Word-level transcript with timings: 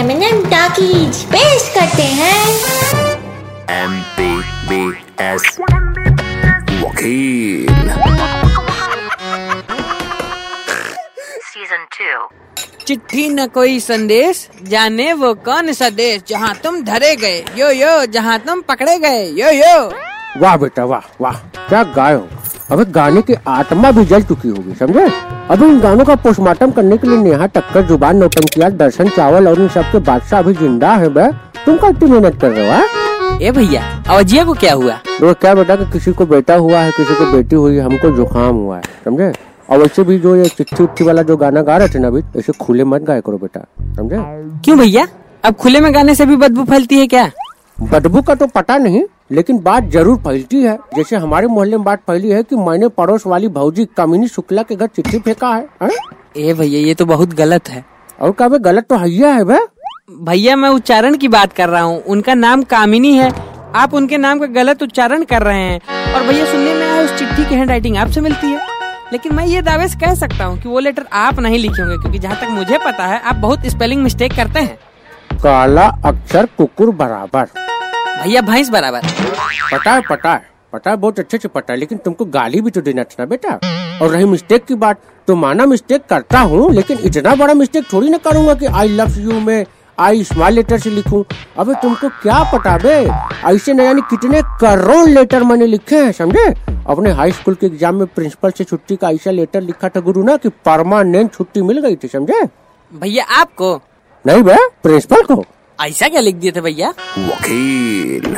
M 0.00 0.44
talkies 0.44 1.16
पेश 1.24 1.64
करते 1.74 2.02
हैं। 2.02 2.44
एम 3.70 4.00
पी 4.16 4.28
बी 4.68 4.84
एस 5.20 5.58
वकील। 6.82 7.66
Season 11.50 11.84
2. 11.98 12.86
चिट्ठी 12.86 13.28
न 13.28 13.46
कोई 13.46 13.80
संदेश 13.80 14.48
जाने 14.62 15.12
वो 15.12 15.34
कौन 15.34 15.72
सा 15.72 15.90
देश 15.90 16.22
जहाँ 16.28 16.54
तुम 16.54 16.82
धरे 16.82 17.14
गए। 17.16 17.44
यो 17.56 17.70
यो 17.70 18.06
जहाँ 18.06 18.38
तुम 18.38 18.60
पकड़े 18.60 18.98
गए। 18.98 19.24
यो 19.32 19.50
यो। 19.50 19.78
वाह 20.40 20.56
बेटा 20.56 20.84
वाह 20.84 21.14
वाह 21.20 21.36
क्या 21.68 21.82
गाय 21.82 22.14
हो। 22.14 22.28
अबे 22.72 22.84
गाने 22.94 23.22
की 23.28 23.34
आत्मा 23.48 23.90
भी 23.92 24.04
जल 24.10 24.22
चुकी 24.22 24.48
होगी 24.48 24.74
समझे? 24.80 25.06
अभी 25.50 25.66
इन 25.66 25.78
गानों 25.80 26.04
का 26.04 26.14
पोस्टमार्टम 26.24 26.70
करने 26.70 26.96
के 26.96 27.08
लिए 27.08 27.16
नेहा 27.18 27.46
टक्कर 27.54 27.86
ज़ुबान 27.86 28.16
नौटंकियात 28.16 28.72
दर्शन 28.82 29.08
चावल 29.16 29.48
और 29.48 29.60
इन 29.60 29.68
सब 29.76 29.90
के 29.92 29.98
बादशाह 30.08 30.40
अभी 30.40 30.52
ज़िंदा 30.60 30.92
है 31.02 31.08
बे। 31.14 31.26
तुम 31.64 31.76
क्या 31.78 31.90
इतनी 31.90 32.10
मेहनत 32.10 32.40
कर 32.40 32.50
रहे 32.50 32.66
हो 32.66 32.72
हाँ? 32.74 33.38
ए 33.42 33.50
भैया 33.56 33.82
अवजिया 34.10 34.44
को 34.44 34.52
क्या 34.62 34.74
हुआ? 34.74 34.94
देखो 35.06 35.32
क्या 35.40 35.54
बेटा 35.54 35.76
कि 35.76 35.90
किसी 35.92 36.12
को 36.12 36.26
बेटा 36.26 36.54
हुआ 36.66 36.78
है 36.80 36.90
किसी 36.96 37.14
को 37.14 37.30
बेटी 37.32 37.56
हुई 37.56 37.76
है 37.76 37.82
हमको 37.84 38.10
जुकाम 38.16 38.54
हुआ 38.56 38.76
है 38.76 38.82
समझे? 39.04 39.32
और 39.70 39.78
वैसे 39.78 40.02
भी 40.04 40.18
जो 40.18 40.36
ये 40.36 40.44
चिट्ठी 40.56 40.82
उट्ठी 40.82 41.04
वाला 41.04 41.22
जो 41.22 41.36
गाना 41.36 41.62
गा 41.62 41.76
रहे 41.76 41.88
थे 41.94 41.98
ना 41.98 42.08
अभी 42.08 42.22
ऐसे 42.38 42.52
खुले 42.60 42.84
मत 42.84 43.02
गाया 43.10 43.20
करो 43.26 43.38
बेटा 43.38 43.66
समझे? 43.96 44.16
क्यों 44.64 44.78
भैया? 44.78 45.06
अब 45.44 45.54
खुले 45.60 45.80
में 45.80 45.94
गाने 45.94 46.14
से 46.14 46.26
भी 46.26 46.36
बदबू 46.36 46.64
फैलती 46.70 46.98
है 47.00 47.06
क्या? 47.06 47.30
बदबू 47.82 48.20
का 48.22 48.34
तो 48.34 48.46
पता 48.46 48.76
नहीं 48.78 49.02
लेकिन 49.32 49.58
बात 49.62 49.84
ज़रूर 49.90 50.16
फैलती 50.18 50.62
है। 50.62 50.76
जैसे 50.96 51.16
हमारे 51.16 51.46
मोहल्ले 51.46 51.76
में 51.76 51.84
बात 51.84 52.00
फैली 52.06 52.30
है 52.30 52.42
कि 52.42 52.56
मैंने 52.56 52.88
पड़ोस 52.90 53.26
वाली 53.26 53.48
भौजी 53.48 53.84
कामिनी 53.96 54.28
शुक्ला 54.28 54.62
के 54.62 54.76
घर 54.76 54.86
चिट्ठी 54.86 55.18
फेंका 55.18 55.48
है, 55.48 55.68
हैं? 55.82 55.90
ए 56.36 56.52
भैया 56.54 56.80
ये 56.80 56.94
तो 56.94 57.06
बहुत 57.06 57.34
गलत 57.34 57.68
है। 57.68 57.84
और 58.20 58.32
क्या 58.32 58.48
गलत 58.48 58.86
तो 58.88 58.96
हैया 58.96 59.28
है 59.28 59.44
बे 59.44 59.58
भैया 60.24 60.56
मैं 60.56 60.68
उच्चारण 60.70 61.16
की 61.16 61.28
बात 61.28 61.52
कर 61.52 61.68
रहा 61.68 61.82
हूँ। 61.82 62.02
उनका 62.04 62.34
नाम 62.34 62.62
कामिनी 62.64 63.14
है। 63.16 63.30
आप 63.76 63.94
उनके 63.94 64.18
नाम 64.18 64.38
का 64.38 64.46
गलत 64.52 64.82
उच्चारण 64.82 65.24
कर 65.24 65.42
रहे 65.42 65.60
हैं। 65.60 66.12
और 66.14 66.26
भैया 66.26 66.44
सुनने 66.44 66.74
में 66.74 66.86
आया 66.86 67.02
उस 67.02 67.18
चिट्ठी 67.18 67.44
की 67.44 67.54
हैंड 67.54 67.70
राइटिंग 67.70 67.96
आपसे 67.96 68.20
मिलती 68.20 68.46
है। 68.46 68.60
लेकिन 69.12 69.34
मैं 69.34 69.46
ये 69.46 69.62
दावे 69.62 69.88
से 69.88 69.98
कह 69.98 70.14
सकता 70.16 70.44
हूँ 70.44 70.60
कि 70.62 70.68
वो 70.68 70.78
लेटर 70.78 71.06
आप 71.14 71.40
नहीं 71.40 71.58
लिखे 71.58 71.82
होंगे 71.82 71.96
क्योंकि 71.96 72.18
जहाँ 72.18 72.40
तक 72.40 72.50
मुझे 72.50 72.78
पता 72.78 73.06
है 73.06 73.20
आप 73.20 73.36
बहुत 73.36 73.66
स्पेलिंग 73.66 74.02
मिस्टेक 74.02 74.32
करते 74.32 74.60
हैं। 74.60 74.78
काला 75.34 75.86
अक्षर 76.04 76.46
कुकुर 76.58 76.90
बराबर। 76.94 77.48
भैया 78.20 78.40
भैंस 78.42 78.68
बराबर। 78.68 79.06
पता 79.72 80.00
पता 80.08 80.32
है 80.32 80.48
पता 80.72 80.90
है 80.90 80.96
बहुत 80.96 81.18
अच्छे 81.18 81.38
से 81.38 81.48
है 81.70 81.76
लेकिन 81.76 81.98
तुमको 81.98 82.24
गाली 82.26 82.60
भी 82.60 82.70
तो 82.70 82.80
देना 82.80 83.02
था 83.04 83.16
ना 83.18 83.26
बेटा। 83.26 83.58
और 84.02 84.10
रही 84.10 84.24
मिस्टेक 84.24 84.64
की 84.64 84.74
बात 84.76 85.00
तो 85.28 85.36
माना 85.36 85.66
मिस्टेक 85.66 86.04
करता 86.06 86.40
हूँ 86.40 86.70
लेकिन 86.72 86.98
इतना 87.04 87.34
बड़ा 87.34 87.54
मिस्टेक 87.54 87.84
थोड़ी 87.92 88.08
ना 88.10 88.16
करूँगा 88.18 88.54
कि 88.54 88.66
आई 88.66 88.88
लव 88.90 89.18
यू 89.18 89.40
में 89.40 89.64
आई 89.98 90.24
स्मॉल 90.24 90.52
लेटर 90.52 90.78
से 90.78 90.90
लिखूं। 90.90 91.22
अबे 91.58 91.74
तुमको 91.82 92.08
क्या 92.22 92.42
पता 92.52 92.76
बे? 92.78 92.96
ऐसे 93.46 93.72
न 93.72 93.84
जाने 93.84 94.00
कितने 94.10 94.42
करोड़ 94.60 95.08
लेटर 95.08 95.44
मैंने 95.44 95.66
लिखे 95.66 95.96
हैं 95.96 96.12
समझे? 96.12 96.44
अपने 96.86 97.10
हाई 97.12 97.32
स्कूल 97.32 97.54
के 97.54 97.66
एग्ज़ाम 97.66 97.94
में 97.94 98.06
प्रिंसिपल 98.06 98.50
से 98.50 98.64
छुट्टी 98.64 98.96
का 98.96 99.10
ऐसा 99.10 99.30
लेटर 99.30 99.60
लिखा 99.62 99.88
था 99.88 100.00
गुरु 100.00 100.22
ना 100.24 100.36
कि 100.36 100.48
परमानेंट 100.66 101.32
छुट्टी 101.34 101.62
मिल 101.62 101.80
गई 101.80 101.96
थी 101.96 102.08
समझे? 102.08 102.44
भैया 102.92 103.24
आपको? 103.40 103.74
नहीं 104.24 104.42
बे 104.42 104.56
प्रिंसिपल 104.82 105.22
को। 105.24 105.44
ऐसा 105.80 106.08
क्या 106.08 106.20
लिख 106.20 106.34
दिए 106.36 106.50
थे 106.52 106.60
भैया? 106.60 106.88
वकील। 107.18 108.36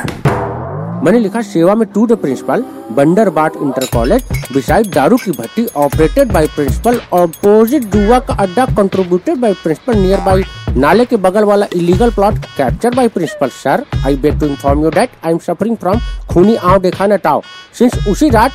मैंने 1.04 1.18
लिखा 1.18 1.40
सेवा 1.42 1.74
में 1.74 1.86
टू 1.94 2.06
द 2.06 2.16
प्रिंसिपल 2.22 2.64
बंडर 2.96 3.28
बाट 3.38 3.52
इंटर 3.62 3.84
कॉलेज 3.92 4.28
बिसाइड 4.52 4.92
दारू 4.94 5.16
की 5.24 5.30
भट्टी 5.38 5.66
ऑपरेटेड 5.84 6.32
बाय 6.32 6.46
प्रिंसिपल 6.56 7.00
ऑपोजिट 7.12 7.84
जुआ 7.94 8.18
का 8.28 8.34
अड्डा 8.42 8.66
contributed 8.76 9.38
by 9.40 9.54
principal 9.62 9.98
near 9.98 10.20
by 10.26 10.42
नाले 10.76 11.04
के 11.04 11.16
बगल 11.26 11.44
वाला 11.44 11.66
illegal 11.76 12.10
plot 12.14 12.38
capture 12.56 12.94
by 12.94 13.08
principal 13.16 13.48
sir 13.62 13.84
I 14.06 14.16
beg 14.16 14.40
to 14.40 14.46
inform 14.46 14.84
you 14.84 14.90
that 14.90 15.10
I 15.24 15.32
am 15.32 15.38
suffering 15.46 15.76
from 15.76 16.00
खूनी 16.32 16.54
आव 16.56 16.78
देखा 16.82 17.06
न 17.06 17.16
टाव। 17.24 17.42
सिंस 17.78 18.06
उसी 18.08 18.28
रात 18.30 18.52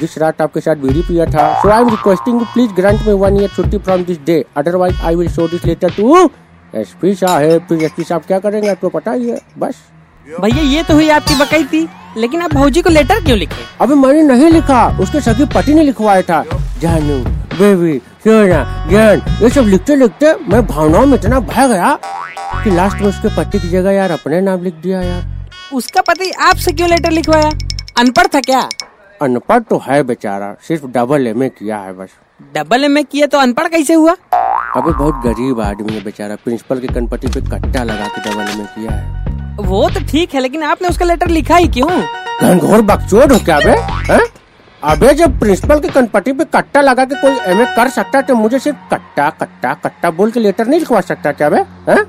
जिस 0.00 0.18
रात 0.18 0.40
आपके 0.42 0.60
साथ 0.60 0.76
बीड़ी 0.82 1.02
पिया 1.08 1.26
था 1.26 1.52
so 1.62 1.68
I 1.68 1.80
am 1.82 1.88
requesting 1.90 2.40
you 2.40 2.46
please 2.52 2.72
grant 2.74 3.06
me 3.06 3.12
one 3.24 3.40
year 3.40 3.48
छुट्टी 3.56 3.78
from 3.78 4.04
this 4.04 4.18
day 4.26 4.44
otherwise 4.56 5.02
I 5.06 5.14
will 5.16 5.28
show 5.32 5.48
this 5.48 5.66
letter 5.66 5.90
to 5.96 6.28
SP 6.74 7.14
साहब 7.14 7.72
एसपी 7.72 8.04
साहब 8.04 8.22
क्या 8.26 8.38
करेंगे 8.38 8.68
आपको 8.68 8.88
पता 8.88 9.12
ही 9.12 9.28
है 9.30 9.40
बस। 9.58 9.76
भैया 10.40 10.62
ये 10.64 10.82
तो 10.82 10.94
हुई 10.94 11.08
आपकी 11.10 11.34
बकई 11.34 11.64
थी 11.64 11.88
लेकिन 12.16 12.42
आप 12.42 12.54
भौजी 12.54 12.82
को 12.82 12.90
लेटर 12.90 13.24
क्यों 13.24 13.38
लिखे? 13.38 13.62
अभी 13.80 13.94
मैंने 13.94 14.22
नहीं 14.22 14.50
लिखा 14.52 14.86
उसके 15.00 15.20
सगी 15.20 15.44
पति 15.54 15.74
ने 15.74 15.82
लिखवाया 15.82 16.22
था। 16.22 16.42
जानू 16.80 17.18
बेबी 17.54 17.98
सोना 18.24 18.86
ज्ञान 18.88 19.22
ये 19.42 19.50
सब 19.50 19.66
लिखते 19.66 19.96
लिखते 19.96 20.32
मैं 20.48 20.64
भावनाओं 20.66 21.06
में 21.06 21.18
इतना 21.18 21.40
बह 21.42 21.66
गया 21.68 21.98
कि 22.64 22.70
लास्ट 22.70 23.00
में 23.00 23.08
उसके 23.08 23.36
पति 23.36 23.58
की 23.58 23.68
जगह 23.68 23.92
यार 23.92 24.10
अपने 24.10 24.40
नाम 24.40 24.62
लिख 24.64 24.74
दिया 24.82 25.00
यार। 25.02 25.50
उसका 25.74 26.00
पति 26.00 26.30
आपसे 26.42 26.72
क्यों 26.72 26.88
लेटर 26.88 27.10
लिखवाया? 27.10 27.50
अनपढ़ 27.98 28.26
था 28.34 28.40
क्या? 28.40 28.68
अनपढ़ 29.20 29.60
तो 29.60 29.82
है 29.86 30.02
बेचारा 30.02 30.54
सिर्फ़ 30.68 30.86
डबल 30.88 31.26
एम 31.26 31.42
ए 31.42 31.48
किया 31.48 31.78
है 31.78 31.92
बस। 31.92 32.08
डबल 32.54 32.84
एम 32.84 32.98
ए 32.98 33.02
किया 33.02 33.26
तो 33.26 33.38
अनपढ़ 33.38 33.68
कैसे 33.68 33.94
हुआ? 33.94 34.14
अबे 34.76 34.92
बहुत 34.92 35.14
गरीब 35.24 35.60
आदमी 35.60 35.92
है 35.92 36.02
बेचारा। 36.04 36.34
प्रिंसिपल 36.36 36.78
के 36.78 36.86
कनपति 36.86 37.28
पे 37.28 37.40
कट्टा 37.42 37.82
लगा 37.84 38.06
के 38.06 38.20
डबल 38.20 38.60
ए 38.60 38.64
किया 38.74 38.92
है। 38.92 39.56
वो 39.68 39.88
तो 39.90 40.00
ठीक 40.06 40.34
है 40.34 40.40
लेकिन 40.40 40.62
आपने 40.62 40.88
उसका 40.88 41.04
लेटर 41.04 41.28
लिखा 41.28 41.56
ही 41.56 41.68
क्यों? 41.68 41.88
घनघोर 42.42 42.82
बकचोद 42.82 43.32
हो 43.32 43.38
क्या 43.38 43.58
बे? 43.60 43.76
हैं? 44.12 44.20
अबे 44.82 45.14
जब 45.14 45.38
प्रिंसिपल 45.40 45.80
के 45.80 45.88
कनपट्टी 45.88 46.32
पे 46.32 46.44
कट्टा 46.54 46.80
लगा 46.80 47.04
के 47.04 47.14
कोई 47.20 47.52
एमए 47.52 47.64
कर 47.76 47.88
सकता 47.88 48.18
है 48.18 48.24
तो 48.24 48.34
मुझे 48.34 48.58
सिर्फ़ 48.58 48.78
कट्टा 48.90 49.30
कट्टा 49.40 49.72
कट्टा 49.84 50.10
बोल 50.10 50.30
के 50.30 50.40
लेटर 50.40 50.66
नहीं 50.66 50.80
लिखवा 50.80 51.00
सकता 51.00 51.32
क्या 51.32 51.48
बे? 51.50 51.64
हैं? 51.88 52.04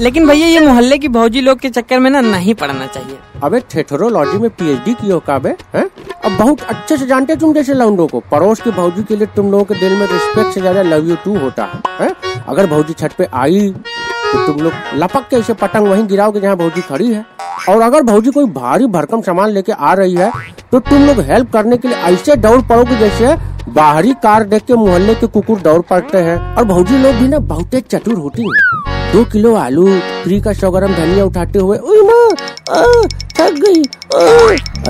लेकिन 0.00 0.26
भैया 0.28 0.46
ये 0.46 0.60
मोहल्ले 0.60 0.98
की 0.98 1.08
भौजी 1.08 1.40
लोग 1.40 1.58
के 1.58 1.68
चक्कर 1.70 1.98
में 1.98 2.10
ना 2.10 2.20
नहीं 2.20 2.54
पढ़ना 2.54 2.86
चाहिए। 2.86 3.18
अबे 3.42 3.60
थेथरोलॉजी 3.74 4.38
में 4.38 4.50
पीएचडी 4.50 4.94
की 4.94 5.10
हो 5.10 5.18
का 5.20 5.38
बे? 5.38 5.56
हैं? 5.74 5.86
अब 6.24 6.36
बहुत 6.38 6.60
अच्छे 6.62 6.96
से 6.96 7.06
जानते 7.06 7.34
तुम 7.36 7.52
जैसे 7.54 7.74
लौंडो 7.74 8.06
को। 8.06 8.20
पड़ोस 8.30 8.60
की 8.62 8.70
भौजी 8.72 9.02
के 9.04 9.16
लिए 9.16 9.26
तुम 9.36 9.50
लोगों 9.52 9.64
के 9.64 9.74
दिल 9.80 9.92
में 9.92 10.06
रिस्पेक्ट 10.06 10.54
से 10.54 10.60
ज़्यादा 10.60 10.82
लव 10.82 11.08
यू 11.08 11.16
टू 11.24 11.36
होता 11.38 11.64
है, 11.64 11.80
हैं? 12.00 12.42
अगर 12.48 12.66
भौजी 12.66 12.92
छत 12.94 13.14
पे 13.18 13.28
आई 13.34 13.68
तो 13.70 14.46
तुम 14.46 14.62
लोग 14.62 14.72
लपक 14.94 15.26
के 15.30 15.36
ऐसे 15.36 15.54
पतंग 15.54 15.88
वहीं 15.88 16.06
गिराओगे 16.08 16.40
जहाँ 16.40 16.56
भौजी 16.56 16.80
खड़ी 16.82 17.12
है। 17.12 17.24
और 17.68 17.82
अगर 17.82 18.02
भौजी 18.02 18.30
कोई 18.30 18.46
भारी 18.52 18.86
भरकम 18.88 19.20
सामान 19.22 19.50
लेके 19.50 19.72
आ 19.72 19.92
रही 19.94 20.14
है 20.14 20.30
तो 20.72 20.78
तुम 20.80 21.06
लोग 21.06 21.20
हेल्प 21.26 21.52
करने 21.52 21.76
के 21.76 21.88
लिए 21.88 21.96
ऐसे 22.06 22.36
दौड़ 22.38 22.60
पड़ोगे 22.62 22.96
जैसे 22.98 23.36
बाहरी 23.70 24.12
कार 24.22 24.44
देख 24.44 24.64
के 24.64 24.74
मोहल्ले 24.76 25.14
के 25.14 25.26
कुकुर 25.28 25.60
दौड़ 25.60 25.80
पड़ते 25.82 26.18
हैं। 26.20 26.38
और 26.56 26.64
भौजी 26.64 26.98
लोग 26.98 27.14
भी 27.14 27.28
ना 27.28 27.38
बहुत 27.52 27.76
चतुर 27.86 28.14
होती 28.16 28.42
है। 28.44 29.12
दो 29.12 29.24
किलो 29.32 29.54
आलू 29.56 29.86
फ्री 30.22 30.40
का 30.40 30.52
सौ 30.54 30.70
ग्राम 30.70 30.94
धनिया 30.94 31.24
उठाते 31.24 31.58
हुए 31.58 31.78
थक 33.34 33.58
गई। 33.60 33.82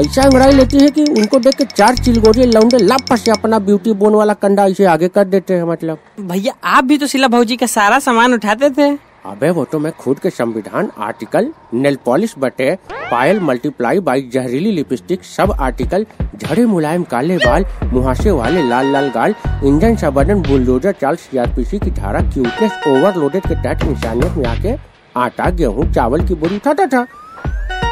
ऐसा 0.01 0.23
अंगड़ाई 0.23 0.53
लेती 0.53 0.79
है 0.79 0.89
कि 0.91 1.03
उनको 1.05 1.39
देख 1.39 1.55
के 1.57 1.65
चार 1.67 1.97
चिलगोरे 1.97 2.47
लौंडे 2.47 2.79
लाप 2.79 3.15
से 3.15 3.31
अपना 3.31 3.59
ब्यूटी 3.61 3.93
बोन 3.95 4.15
वाला 4.15 4.35
कंडा 4.35 4.67
इसे 4.67 4.85
आगे 4.87 5.09
कर 5.09 5.25
देते 5.27 5.55
हैं 5.55 5.65
मतलब। 5.65 5.99
भैया 6.21 6.55
आप 6.69 6.85
भी 6.85 6.99
तो 6.99 7.07
शिला 7.07 7.29
भौजी 7.29 7.57
का 7.57 7.67
सारा 7.69 7.99
सामान 8.01 8.35
उठाते 8.35 8.71
थे। 8.71 8.91
अबे 9.27 9.51
वो 9.51 9.65
तो 9.65 9.79
मैं 9.79 9.93
खुद 9.93 10.19
के 10.19 10.31
संविधान 10.31 10.91
आर्टिकल 11.01 11.49
नेल 11.75 11.97
पॉलिश 12.05 12.35
बटे 12.39 12.75
पायल 13.11 13.41
मल्टीप्लाई 13.41 14.01
बाई 14.01 14.29
जहरीली 14.33 14.73
लिपस्टिक 14.73 15.25
सब 15.25 15.53
आर्टिकल 15.61 16.07
झड़े 16.37 16.65
मुलायम 16.67 17.03
काले 17.11 17.37
बाल 17.39 17.65
मुहासे 17.93 18.31
वाले 18.33 18.69
लाल 18.69 18.93
लाल 18.93 19.09
गाल 19.11 19.35
इंजन 19.65 19.97
सा 19.97 20.11
बदन 20.11 20.43
बुलडोजर 20.43 20.95
चाल 21.01 21.17
सीआरपीसी 21.17 21.79
की 21.79 21.91
धारा 21.93 22.21
क्यूटनेस 22.33 22.73
ओवरलोडेड 22.89 23.47
के 23.47 23.55
तहत 23.55 23.89
इंसानियत 23.89 24.37
में 24.37 24.47
आके 24.47 24.77
आटा 25.17 25.51
गेहूँ 25.53 25.93
चावल 25.93 26.27
की 26.29 26.35
बोरी 26.35 26.57
उठाता 26.57 26.87
था। 26.87 27.07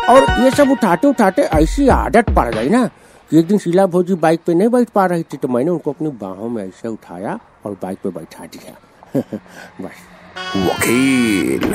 और 0.08 0.42
ये 0.42 0.50
सब 0.50 0.70
उठाते 0.70 1.06
उठाते 1.08 1.42
ऐसी 1.42 1.88
आदत 1.88 2.30
पड़ 2.30 2.54
गई 2.54 2.68
ना 2.68 2.86
कि 3.30 3.38
एक 3.38 3.46
दिन 3.46 3.58
शीला 3.58 3.86
भोजी 3.86 4.14
बाइक 4.14 4.40
पे 4.46 4.54
नहीं 4.54 4.68
बैठ 4.68 4.88
पा 4.88 5.06
रही 5.06 5.22
थी 5.22 5.36
तो 5.36 5.48
मैंने 5.48 5.70
उनको 5.70 5.92
अपनी 5.92 6.08
बाहों 6.08 6.48
में 6.48 6.64
ऐसे 6.64 6.88
उठाया 6.88 7.38
और 7.66 7.72
बाइक 7.82 7.98
पे 7.98 8.08
बैठा 8.08 8.44
दिया। 8.44 8.74
बस। 9.80 10.00
वकील। 10.56 11.74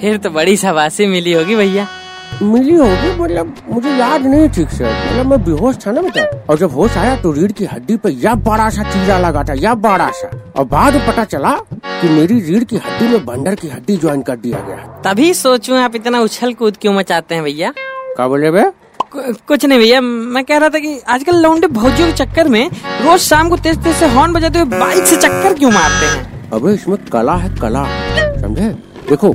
फिर 0.00 0.16
तो 0.16 0.30
बड़ी 0.30 0.56
शाबाशी 0.56 1.06
मिली 1.06 1.32
होगी 1.32 1.56
भैया। 1.56 1.88
मिली 2.42 2.76
होगी 2.76 3.10
मतलब 3.20 3.54
मुझे 3.70 3.90
याद 3.90 4.26
नहीं 4.26 4.48
ठीक 4.48 4.70
से। 4.70 4.84
मतलब 4.84 5.26
मैं 5.26 5.42
बेहोश 5.44 5.76
था 5.86 5.90
ना 5.92 6.02
बेटा। 6.02 6.22
और 6.50 6.58
जब 6.58 6.70
होश 6.70 6.96
आया 6.96 7.16
तो 7.16 7.32
रीढ़ 7.32 7.52
की 7.52 7.64
हड्डी 7.64 7.96
पे 7.96 8.10
यह 8.10 8.34
बड़ा 8.34 8.68
सा 8.70 8.82
चीरा 8.82 9.18
लगा 9.18 9.42
था 9.42 9.52
यह 9.52 9.74
बड़ा 9.74 10.10
सा। 10.10 10.30
और 10.56 10.64
बाद 10.64 10.94
में 10.94 11.06
पता 11.06 11.24
चला 11.24 11.52
कि 11.84 12.08
मेरी 12.08 12.40
रीढ़ 12.40 12.64
की 12.64 12.76
हड्डी 12.76 13.08
में 13.08 13.24
बंदर 13.26 13.54
की 13.54 13.68
हड्डी 13.68 13.96
ज्वाइन 13.96 14.22
कर 14.22 14.36
दिया 14.36 14.58
गया 14.58 15.00
तभी 15.04 15.32
सोचूं 15.34 15.78
आप 15.78 15.96
इतना 15.96 16.20
उछल 16.20 16.52
कूद 16.52 16.76
क्यों 16.80 16.94
मचाते 16.94 17.34
हैं 17.34 17.44
भैया? 17.44 17.72
क्या 18.16 18.28
बोले 18.28 18.50
बे 18.50 18.62
कु- 19.12 19.36
कुछ 19.48 19.64
नहीं 19.64 19.78
भैया 19.78 20.00
मैं 20.00 20.44
कह 20.44 20.56
रहा 20.58 20.68
था 20.68 20.78
कि 20.78 20.98
आजकल 21.08 21.36
लौंडे 21.36 21.66
भौजियों 21.66 22.08
के 22.08 22.14
चक्कर 22.14 22.48
में 22.48 22.68
रोज 23.04 23.20
शाम 23.20 23.48
को 23.48 23.56
तेज 23.56 23.82
तेज 23.84 23.96
से 23.96 24.06
हॉर्न 24.08 24.32
बजाते 24.32 24.58
हुए 24.58 24.78
बाइक 24.78 25.04
से 25.06 25.16
चक्कर 25.16 25.54
क्यों 25.54 25.70
मारते 25.70 26.06
हैं? 26.06 26.50
अबे 26.50 26.72
इसमें 26.74 26.96
कला 27.12 27.34
है 27.36 27.54
कला 27.56 27.84
समझे? 28.40 28.70
देखो 29.08 29.34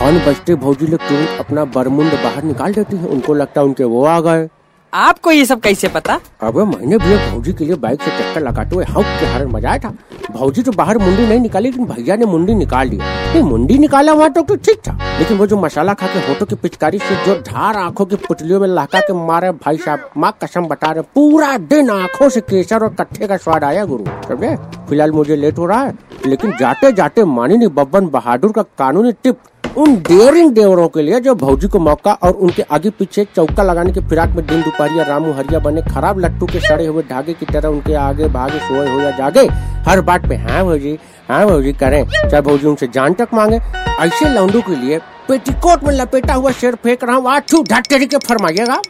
हॉर्न 0.00 0.18
बजते 0.26 0.54
भौजी 0.54 0.86
लोग 0.86 1.00
तुरंत 1.00 1.40
अपना 1.40 1.64
बरमुंड 1.74 2.12
बाहर 2.14 2.42
निकाल 2.44 2.74
देती 2.74 2.96
है। 2.96 3.06
उनको 3.06 3.34
लगता 3.34 3.60
है 3.60 3.66
उनके 3.66 3.84
वो 3.84 4.04
आ 4.06 4.20
गए। 4.20 4.48
आपको 4.92 5.30
ये 5.30 5.44
सब 5.46 5.60
कैसे 5.60 5.88
पता? 5.88 6.18
अब 6.42 6.58
मैंने 6.58 6.98
भी 6.98 7.16
भौजी 7.30 7.52
के 7.52 7.64
लिए 7.64 7.76
बाइक 7.76 8.02
से 8.02 8.10
चक्कर 8.10 8.40
लगाते 8.40 8.74
हुए 8.74 8.84
हक 8.84 9.18
के 9.20 9.26
हरण 9.26 9.50
मजाया 9.52 9.78
था। 9.78 9.92
भौजी 10.30 10.62
तो 10.62 10.72
बाहर 10.72 10.98
मुंडी 10.98 11.26
नहीं 11.26 11.40
निकाली 11.40 11.70
लेकिन 11.70 11.86
भैया 11.86 12.16
ने 12.16 12.26
मुंडी 12.26 12.54
निकाल 12.54 12.90
दी 12.90 12.96
ये 13.34 13.42
मुंडी 13.42 13.78
निकाला 13.78 14.12
हुआ 14.12 14.28
तो, 14.28 14.42
तो 14.42 14.56
ठीक 14.56 14.78
था? 14.88 14.92
लेकिन 15.18 15.36
वो 15.38 15.46
जो 15.46 15.56
मसाला 15.60 15.94
खा 15.94 16.06
के 16.06 16.18
होटो 16.28 16.44
की 16.44 16.54
पिचकारी 16.54 16.98
से 16.98 17.16
जो 17.26 17.34
धार 17.42 17.76
आँखों 17.76 18.06
की 18.06 18.16
पुतलियों 18.28 18.60
में 18.60 18.68
लहका 18.68 19.00
के 19.00 19.12
मारे 19.26 19.50
भाई 19.64 19.76
साहब 19.78 20.08
माँ 20.16 20.32
कसम 20.42 20.66
बता 20.68 20.90
रहे 20.90 21.02
पूरा 21.14 21.56
दिन 21.58 21.90
आँखों 21.90 22.28
से 22.28 22.40
केसर 22.40 22.84
और 22.84 22.94
कट्ठे 23.00 23.26
का 23.26 23.36
स्वाद 23.36 23.64
आया 23.64 23.84
गुरु। 23.84 24.04
समझे? 24.28 24.56
फ़िलहाल 24.88 25.12
मुझे 25.12 25.36
लेट 25.36 25.58
हो 25.58 25.66
रहा 25.66 25.82
है 25.82 25.94
लेकिन 26.26 26.56
जाते 26.60 26.92
जाते 26.92 27.24
माननीय 27.26 27.68
बब्बन 27.70 28.08
बहादुर 28.08 28.52
का 28.52 28.62
कानूनी 28.78 29.12
टिप 29.24 29.38
उन 29.78 29.94
डेयरिंग 30.02 30.50
देवरों 30.52 30.86
के 30.88 31.02
लिए 31.02 31.18
जो 31.20 31.34
भौजी 31.34 31.68
को 31.68 31.78
मौका 31.78 32.12
और 32.12 32.32
उनके 32.34 32.62
आगे 32.72 32.90
पीछे 32.90 33.24
चौका 33.36 33.62
लगाने 33.62 33.92
के 33.92 34.00
फिराक 34.08 34.30
में 34.36 34.44
दिन 34.46 34.62
दोपहरिया 34.62 35.04
रामू 35.04 35.32
हरिया 35.32 35.58
बने 35.60 35.82
खराब 35.82 36.18
लट्टू 36.20 36.46
के 36.46 36.60
सड़े 36.60 36.86
हुए 36.86 37.02
धागे 37.10 37.34
की 37.34 37.46
तरह 37.46 37.68
उनके 37.68 37.94
आगे 37.96 38.28
भागे 38.28 38.58
सोए 38.58 38.88
हो 38.88 39.00
या 39.00 39.10
जागे 39.18 39.46
हर 39.88 40.00
बात 40.08 40.28
पे 40.28 40.36
हाँ 40.36 40.64
भौजी 40.64 40.98
हाँ 41.28 41.44
भौजी 41.46 41.72
करें। 41.72 42.04
चाहे 42.08 42.40
भौजी 42.42 42.66
उनसे 42.66 42.86
जान 42.94 43.14
तक 43.14 43.34
मांगे। 43.34 43.56
ऐसे 44.00 44.28
लौंडों 44.28 44.60
के 44.62 44.76
लिए 44.76 44.98
पेटीकोट 45.28 45.84
में 45.84 45.92
लपेटा 45.94 46.34
हुआ 46.34 46.50
शेर 46.52 46.74
फेंक 46.82 47.04
रहा 47.04 47.16
हूँ। 47.16 47.30
आछू 47.30 47.62
ढटरी 47.70 48.06
के 48.06 48.18
फरमाइएगा। 48.18 48.80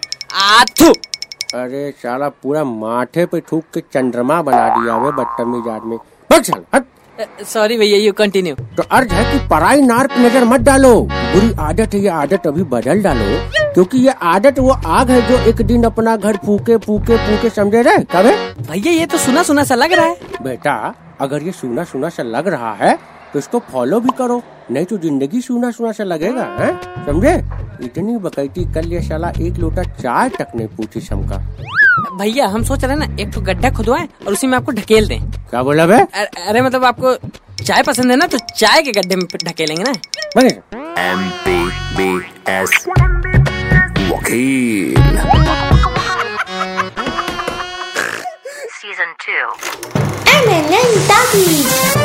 आथू 0.44 0.92
अरे 1.54 1.90
साला 2.02 2.28
पूरा 2.28 2.64
माथे 2.64 3.26
पे 3.26 3.40
थूक 3.52 3.64
के 3.74 3.80
चंद्रमा 3.92 4.40
बना 4.42 4.68
दिया 4.76 4.94
हुआ 4.94 5.10
बदतमीज 5.18 5.68
आदमी। 5.74 5.98
हट। 6.74 6.84
सॉरी 7.20 7.76
भैया 7.78 7.98
यू 7.98 8.12
कंटिन्यू 8.12 8.54
तो 8.76 8.82
अर्ज़ 8.92 9.12
है 9.12 9.22
कि 9.32 9.38
पराई 9.48 9.80
नार 9.80 10.08
नज़र 10.18 10.44
मत 10.44 10.60
डालो। 10.60 10.94
बुरी 11.02 11.52
आदत 11.60 11.94
है 11.94 12.00
ये 12.00 12.08
आदत 12.08 12.46
अभी 12.46 12.62
बदल 12.64 13.02
डालो। 13.02 13.24
क्योंकि 13.74 13.98
ये 13.98 14.14
आदत 14.24 14.58
वो 14.58 14.70
आग 14.88 15.10
है 15.10 15.20
जो 15.28 15.38
एक 15.50 15.62
दिन 15.66 15.84
अपना 15.84 16.16
घर 16.16 16.36
फूके 16.44 16.76
फूके 16.76 17.16
फूके 17.16 17.50
समझे 17.50 17.82
रहे? 17.82 18.04
कबे 18.12 18.32
भैया? 18.62 18.92
ये 18.92 19.06
तो 19.06 19.18
सुना 19.18 19.42
सुना 19.42 19.64
सा 19.64 19.74
लग 19.74 19.92
रहा 19.92 20.06
है। 20.06 20.42
बेटा 20.42 20.94
अगर 21.20 21.42
ये 21.42 21.52
सुना 21.52 21.84
सुना 21.84 22.08
सा 22.08 22.22
लग 22.22 22.48
रहा 22.48 22.72
है 22.74 22.98
तो 23.32 23.38
इसको 23.38 23.58
फॉलो 23.72 24.00
भी 24.00 24.10
करो। 24.18 24.42
नहीं 24.70 24.84
तो 24.84 24.98
ज़िंदगी 24.98 25.40
सुना 25.40 25.70
सुना 25.70 25.92
सा 25.92 26.04
लगेगा 26.04 26.44
हैं? 26.58 26.72
समझे? 27.06 27.34
इतनी 27.84 28.16
बकैती 28.18 28.64
कल 28.74 28.92
ये 28.92 29.00
साला 29.02 29.32
एक 29.40 29.58
लोटा 29.58 29.82
चाय 29.82 30.28
तक 30.28 30.52
नहीं 30.56 30.68
पूछी 30.68 31.00
समका 31.00 31.36
भैया 32.18 32.46
हम 32.46 32.62
सोच 32.64 32.84
रहे 32.84 32.96
हैं 32.96 33.06
ना 33.06 33.22
एक 33.22 33.32
तो 33.34 33.40
गड्ढा 33.40 33.70
खुदवाएँ 33.76 34.08
और 34.26 34.32
उसी 34.32 34.46
में 34.46 34.56
आपको 34.58 34.72
ढकेल 34.72 35.08
दें। 35.08 35.20
क्या 35.50 35.62
बोला 35.62 35.86
बे 35.86 35.98
अरे 35.98 36.42
अरे 36.48 36.62
मतलब 36.62 36.84
आपको 36.84 37.14
चाय 37.64 37.82
पसंद 37.82 38.10
है 38.10 38.16
ना 38.16 38.26
तो 38.26 38.38
चाय 38.38 38.82
के 38.82 38.92
गड्ढे 39.00 39.16
में 39.16 39.26
ढकेलेंगे 39.44 39.82
ना। 39.82 39.92
बने। 40.36 40.48
एम 41.02 41.28
पी 41.44 41.58
बी 41.96 42.10
एस 42.52 42.84
वकील। 44.12 44.94
Season 48.80 49.10
2. 49.22 49.38
MNN 50.34 50.90
Talkies. 51.08 51.97